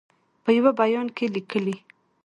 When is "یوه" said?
0.57-0.71